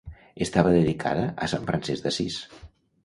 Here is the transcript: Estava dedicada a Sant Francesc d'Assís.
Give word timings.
Estava 0.45 0.71
dedicada 0.77 1.27
a 1.47 1.51
Sant 1.53 1.67
Francesc 1.69 2.09
d'Assís. 2.09 2.41